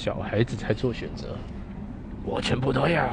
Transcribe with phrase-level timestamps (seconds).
[0.00, 1.36] 小孩子才做选择。
[2.24, 3.06] 我全部都要。